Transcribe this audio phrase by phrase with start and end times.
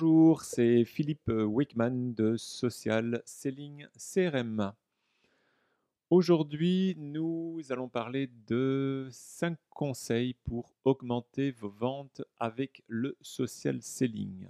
[0.00, 4.72] Bonjour, c'est Philippe Wickman de Social Selling CRM.
[6.08, 14.46] Aujourd'hui, nous allons parler de 5 conseils pour augmenter vos ventes avec le social selling.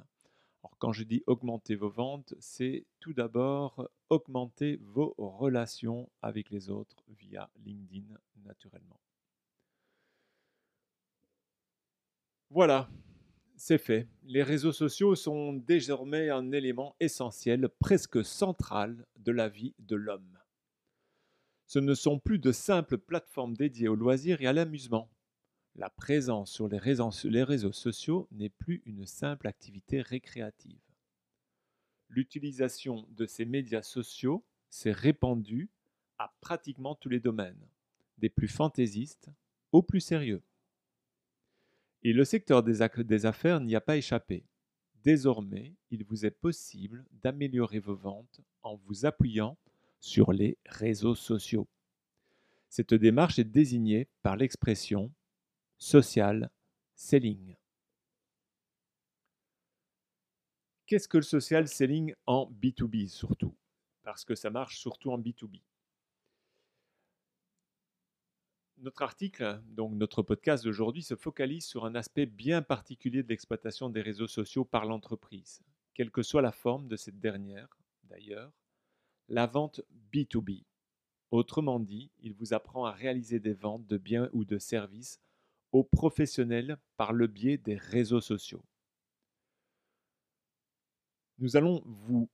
[0.62, 6.70] Alors, quand je dis augmenter vos ventes, c'est tout d'abord augmenter vos relations avec les
[6.70, 8.14] autres via LinkedIn
[8.44, 9.00] naturellement.
[12.50, 12.88] Voilà,
[13.60, 14.08] c'est fait.
[14.22, 20.38] Les réseaux sociaux sont désormais un élément essentiel, presque central de la vie de l'homme.
[21.66, 25.10] Ce ne sont plus de simples plateformes dédiées au loisir et à l'amusement.
[25.74, 30.80] La présence sur les réseaux, sociaux n'est plus une simple activité récréative.
[32.08, 35.68] L'utilisation de ces médias sociaux s'est répandue
[36.16, 37.68] à pratiquement tous les domaines,
[38.16, 39.28] des plus fantaisistes
[39.70, 40.42] aux plus sérieux.
[42.02, 42.82] Et le secteur des,
[43.26, 44.44] affaires n'y a pas échappé.
[45.02, 49.58] Désormais, il vous est possible d'améliorer vos ventes en vous appuyant
[49.98, 51.68] sur les réseaux sociaux.
[52.68, 55.12] Cette démarche est désignée par l'expression
[55.76, 56.50] social
[56.94, 57.56] selling.
[60.86, 63.54] Qu'est-ce que le social selling en B2B surtout?
[64.02, 65.60] Parce que ça marche surtout en B2B
[68.80, 73.90] notre article, donc notre podcast d'aujourd'hui, se focalise sur un aspect bien particulier de l'exploitation
[73.90, 75.62] des réseaux sociaux par l'entreprise,
[75.94, 78.52] quelle que soit la forme de cette dernière, d'ailleurs,
[79.28, 80.64] la vente B2B.
[81.30, 85.20] Autrement dit, il vous apprend à réaliser des ventes de biens ou de services
[85.72, 88.64] aux professionnels par le biais des réseaux sociaux.
[91.38, 92.28] Nous allons vous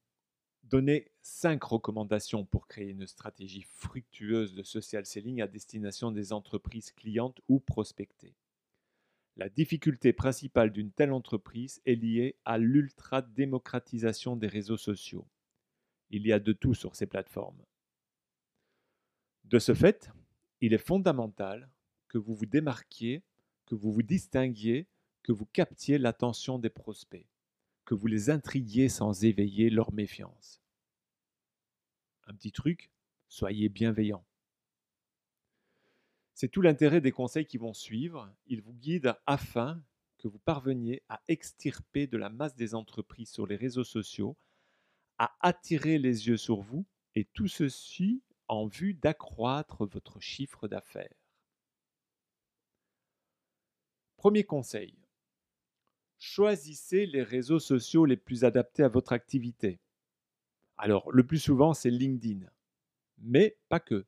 [0.68, 6.92] donner cinq recommandations pour créer une stratégie fructueuse de social selling à destination des entreprises
[6.92, 8.34] clientes ou prospectées.
[9.36, 15.28] La difficulté principale d'une telle entreprise est liée à l'ultra-démocratisation des réseaux sociaux.
[16.10, 17.62] Il y a de tout sur ces plateformes.
[19.44, 20.10] De ce fait,
[20.60, 21.70] il est fondamental
[22.08, 23.22] que vous vous démarquiez,
[23.66, 24.88] que vous vous distinguiez,
[25.22, 27.26] que vous captiez l'attention des prospects
[27.86, 30.60] que vous les intriguiez sans éveiller leur méfiance.
[32.26, 32.90] Un petit truc,
[33.28, 34.24] soyez bienveillant.
[36.34, 38.30] C'est tout l'intérêt des conseils qui vont suivre.
[38.46, 39.82] Ils vous guident afin
[40.18, 44.36] que vous parveniez à extirper de la masse des entreprises sur les réseaux sociaux,
[45.18, 51.14] à attirer les yeux sur vous, et tout ceci en vue d'accroître votre chiffre d'affaires.
[54.16, 54.94] Premier conseil,
[56.18, 59.78] choisissez les réseaux sociaux les plus adaptés à votre activité.
[60.78, 62.46] Alors, le plus souvent, c'est LinkedIn,
[63.18, 64.04] mais pas que.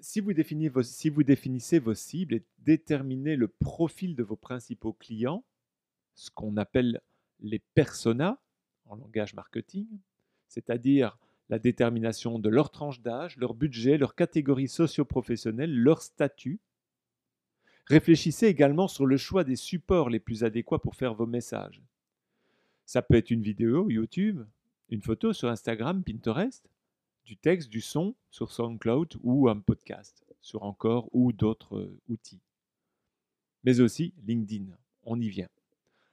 [0.00, 5.44] Si vous, définissez vos cibles et déterminez le profil de vos principaux clients,
[6.14, 7.00] ce qu'on appelle
[7.40, 8.40] les personas
[8.86, 9.86] en langage marketing,
[10.48, 11.16] c'est-à-dire
[11.48, 16.60] la détermination de leur tranche d'âge, leur budget, leur catégorie socio-professionnelle, leur statut,
[17.86, 21.82] Réfléchissez également sur le choix des supports les plus adéquats pour faire vos messages.
[22.86, 24.42] Ça peut être une vidéo YouTube,
[24.88, 26.68] une photo sur Instagram, Pinterest,
[27.24, 32.40] du texte, du son sur SoundCloud ou un podcast sur encore ou d'autres euh, outils.
[33.64, 34.66] Mais aussi LinkedIn,
[35.04, 35.48] on y vient.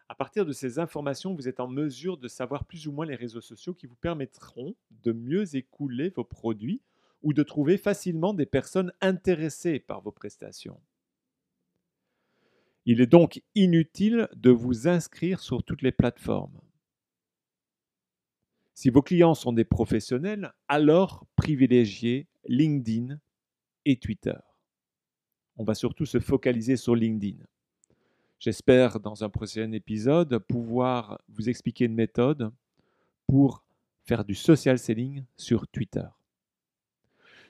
[0.08, 3.16] À partir de ces informations, vous êtes en mesure de savoir plus ou moins les
[3.16, 6.82] réseaux sociaux qui vous permettront de mieux écouler vos produits
[7.22, 10.80] ou de trouver facilement des personnes intéressées par vos prestations.
[12.86, 16.60] Il est donc inutile de vous inscrire sur toutes les plateformes.
[18.74, 23.20] Si vos clients sont des professionnels, alors privilégiez LinkedIn
[23.86, 24.38] et Twitter.
[25.58, 27.44] On va surtout se focaliser sur LinkedIn.
[28.40, 32.52] J'espère dans un prochain épisode pouvoir vous expliquer une méthode
[33.28, 33.66] pour
[34.06, 36.08] faire du social selling sur Twitter.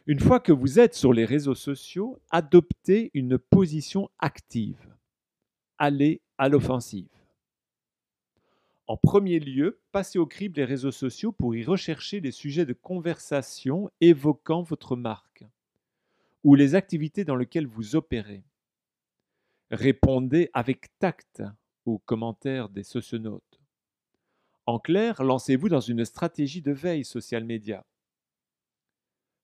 [0.07, 4.88] Une fois que vous êtes sur les réseaux sociaux, adoptez une position active
[5.79, 7.07] aller à l'offensive.
[8.85, 12.73] En premier lieu, passez au crible les réseaux sociaux pour y rechercher les sujets de
[12.73, 15.45] conversation évoquant votre marque
[16.43, 18.43] ou les activités dans lesquelles vous opérez.
[19.71, 21.43] Répondez avec tact
[21.85, 23.61] aux commentaires des socionautes.
[24.65, 27.85] En clair, lancez-vous dans une stratégie de veille social média.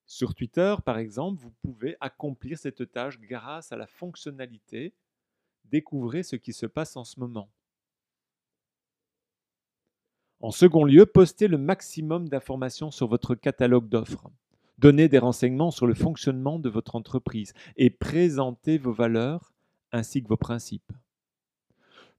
[0.08, 4.94] Sur Twitter, par exemple, vous pouvez accomplir cette tâche grâce à la fonctionnalité
[5.72, 7.50] découvrez ce qui se passe en ce moment.
[10.42, 14.30] En second lieu, postez le maximum d'informations sur votre catalogue d'offres.
[14.78, 19.54] Donnez des renseignements sur le fonctionnement de votre entreprise et présentez vos valeurs
[19.92, 20.92] ainsi que vos principes.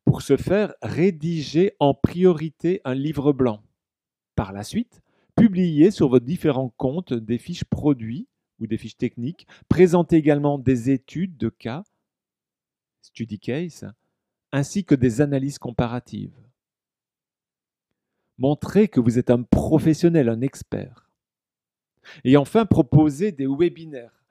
[0.04, 3.62] Pour ce faire, rédigez en priorité un livre blanc.
[4.34, 5.02] Par la suite,
[5.34, 8.28] publiez sur vos différents comptes des fiches produits
[8.58, 9.46] ou des fiches techniques.
[9.68, 11.84] Présentez également des études de cas,
[13.06, 13.86] study case,
[14.52, 16.36] ainsi que des analyses comparatives.
[18.38, 21.08] Montrez que vous êtes un professionnel, un expert.
[22.24, 24.24] Et enfin, proposez des webinaires.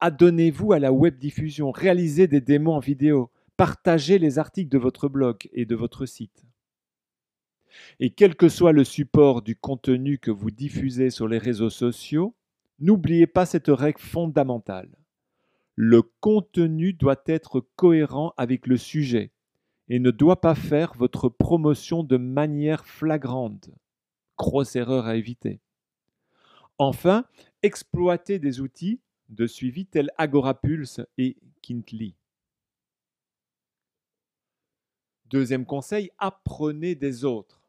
[0.00, 5.08] Adonnez-vous à la web diffusion, réalisez des démos en vidéo, partagez les articles de votre
[5.08, 6.44] blog et de votre site.
[7.98, 12.34] Et quel que soit le support du contenu que vous diffusez sur les réseaux sociaux,
[12.78, 14.97] n'oubliez pas cette règle fondamentale.
[15.80, 19.30] Le contenu doit être cohérent avec le sujet
[19.88, 23.70] et ne doit pas faire votre promotion de manière flagrante.
[24.36, 25.60] Grosse erreur à éviter.
[26.78, 27.26] Enfin,
[27.62, 32.16] exploitez des outils de suivi tels Agorapulse et Kintly.
[35.26, 37.62] Deuxième conseil, apprenez des autres.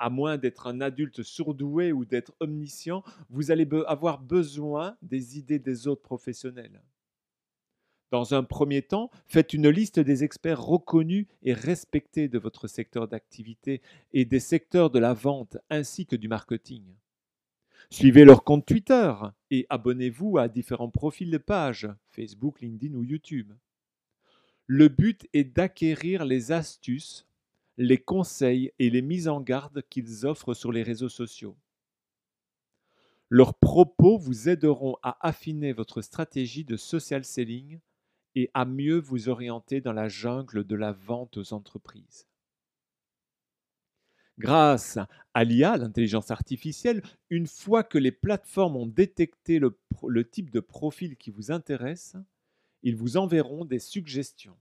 [0.00, 5.60] À moins d'être un adulte surdoué ou d'être omniscient, vous allez avoir besoin des idées
[5.60, 6.82] des autres professionnels.
[8.12, 13.08] Dans un premier temps, faites une liste des experts reconnus et respectés de votre secteur
[13.08, 13.80] d'activité
[14.12, 16.84] et des secteurs de la vente ainsi que du marketing.
[17.88, 19.14] Suivez leur compte Twitter
[19.50, 23.50] et abonnez-vous à différents profils de pages, Facebook, LinkedIn ou YouTube.
[24.66, 27.26] Le but est d'acquérir les astuces,
[27.78, 31.56] les conseils et les mises en garde qu'ils offrent sur les réseaux sociaux.
[33.30, 37.80] Leurs propos vous aideront à affiner votre stratégie de social selling
[38.34, 42.26] et à mieux vous orienter dans la jungle de la vente aux entreprises.
[44.38, 44.98] Grâce
[45.34, 51.16] à l'IA, l'intelligence artificielle, une fois que les plateformes ont détecté le, type de profil
[51.16, 52.16] qui vous intéresse,
[52.82, 54.56] ils vous enverront des suggestions.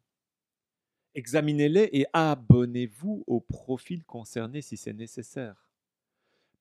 [1.16, 5.68] Examinez-les et abonnez-vous au profil concerné si c'est nécessaire.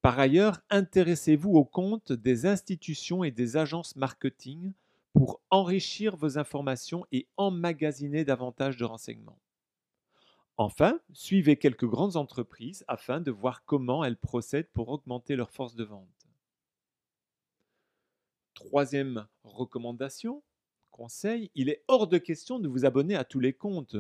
[0.03, 4.73] Par ailleurs, intéressez-vous aux comptes des institutions et des agences marketing
[5.13, 9.41] pour enrichir vos informations et emmagasiner davantage de renseignements.
[10.57, 15.75] Enfin, suivez quelques grandes entreprises afin de voir comment elles procèdent pour augmenter leur force
[15.75, 16.29] de vente.
[18.55, 20.43] Troisième recommandation,
[20.91, 23.97] conseil, il est hors de question de vous abonner à tous les comptes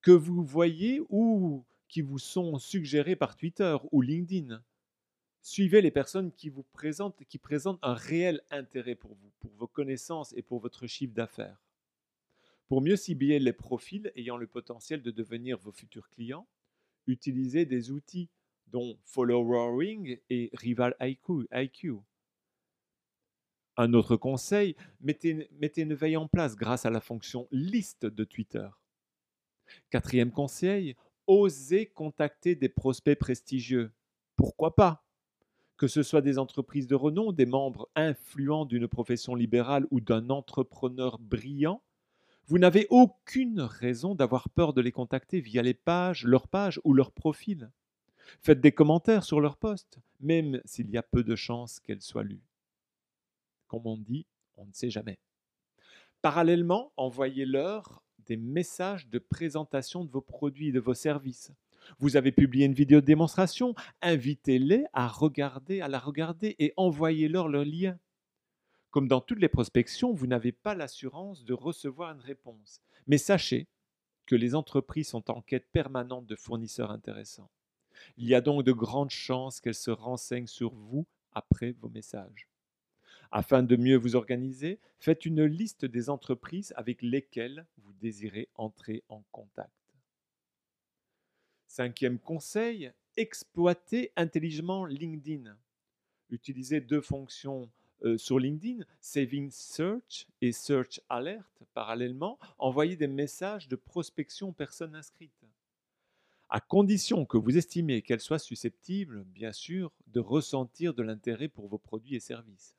[0.00, 4.62] que vous voyez ou qui vous sont suggérés par Twitter ou LinkedIn.
[5.46, 9.66] Suivez les personnes qui vous présentent, qui présentent un réel intérêt pour vous, pour vos
[9.66, 11.62] connaissances et pour votre chiffre d'affaires.
[12.66, 16.48] Pour mieux cibler les profils ayant le potentiel de devenir vos futurs clients,
[17.06, 18.30] utilisez des outils
[18.68, 21.98] dont Following et Rival IQ.
[23.76, 28.68] Un autre conseil, mettez une veille en place grâce à la fonction liste de Twitter.
[29.90, 33.92] Quatrième conseil, osez contacter des prospects prestigieux.
[34.36, 35.03] Pourquoi pas?
[35.76, 40.30] Que ce soit des entreprises de renom, des membres influents d'une profession libérale ou d'un
[40.30, 41.82] entrepreneur brillant,
[42.46, 46.92] vous n'avez aucune raison d'avoir peur de les contacter via les pages, leurs pages ou
[46.92, 47.70] leur profil.
[48.40, 52.22] Faites des commentaires sur leurs posts, même s'il y a peu de chances qu'elles soient
[52.22, 52.44] lues.
[53.66, 54.26] Comme on dit,
[54.56, 55.18] on ne sait jamais.
[56.20, 61.52] Parallèlement, envoyez-leur des messages de présentation de vos produits et de vos services.
[61.98, 67.48] Vous avez publié une vidéo de démonstration, invitez-les à regarder, à la regarder et envoyez-leur
[67.48, 67.98] leur lien.
[68.90, 72.80] Comme dans toutes les prospections, vous n'avez pas l'assurance de recevoir une réponse.
[73.06, 73.66] Mais sachez
[74.26, 77.50] que les entreprises sont en quête permanente de fournisseurs intéressants.
[78.16, 82.48] Il y a donc de grandes chances qu'elles se renseignent sur vous après vos messages.
[83.30, 89.02] Afin de mieux vous organiser, faites une liste des entreprises avec lesquelles vous désirez entrer
[89.08, 89.72] en contact.
[91.76, 95.56] Cinquième conseil, exploitez intelligemment LinkedIn.
[96.30, 97.68] Utilisez deux fonctions
[98.04, 102.38] euh, sur LinkedIn, Saving Search et Search Alert parallèlement.
[102.58, 105.32] Envoyez des messages de prospection aux personnes inscrites.
[106.48, 111.66] À condition que vous estimez qu'elles soient susceptibles, bien sûr, de ressentir de l'intérêt pour
[111.66, 112.76] vos produits et services.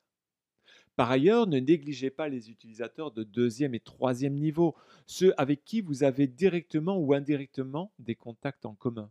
[0.96, 4.74] Par ailleurs, ne négligez pas les utilisateurs de deuxième et troisième niveau,
[5.06, 9.10] ceux avec qui vous avez directement ou indirectement des contacts en commun.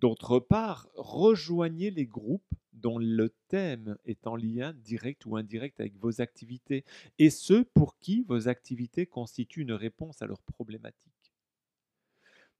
[0.00, 5.96] D'autre part, rejoignez les groupes dont le thème est en lien direct ou indirect avec
[5.96, 6.84] vos activités
[7.18, 11.32] et ceux pour qui vos activités constituent une réponse à leurs problématiques.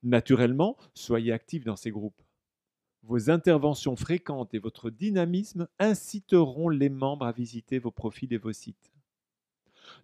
[0.05, 2.23] Naturellement, soyez actifs dans ces groupes.
[3.07, 8.55] Vos interventions fréquentes et votre dynamisme inciteront les membres à visiter vos profils et vos
[8.55, 8.95] sites.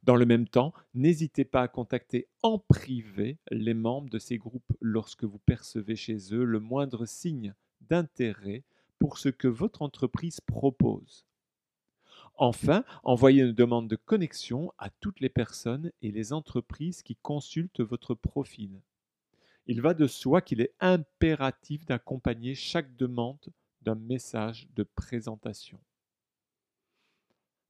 [0.02, 4.76] Dans le même temps, n'hésitez pas à contacter en privé les membres de ces groupes
[4.82, 7.54] lorsque vous percevez chez eux le moindre signe
[7.88, 8.64] d'intérêt
[8.98, 11.24] pour ce que votre entreprise propose.
[12.34, 17.80] Enfin, envoyez une demande de connexion à toutes les personnes et les entreprises qui consultent
[17.80, 18.82] votre profil.
[19.70, 23.38] Il va de soi qu'il est impératif d'accompagner chaque demande
[23.82, 25.78] d'un message de présentation.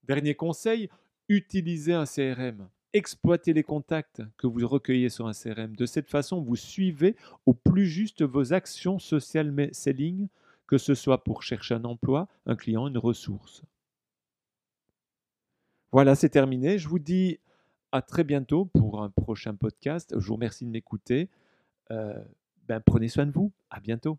[0.05, 0.89] Dernier conseil,
[1.29, 2.71] utilisez un CRM.
[2.95, 5.77] Exploitez les contacts que vous recueillez sur un CRM.
[5.77, 10.29] De cette façon, vous suivez au plus juste vos actions social selling,
[10.67, 13.63] que ce soit pour chercher un emploi, un client, une ressource.
[15.93, 16.79] Voilà, c'est terminé.
[16.79, 17.41] Je vous dis
[17.93, 20.15] à très bientôt pour un prochain podcast.
[20.19, 21.29] Je vous remercie de m'écouter.
[21.91, 22.23] Euh,
[22.69, 23.53] ben, prenez soin de vous.
[23.71, 24.19] À bientôt.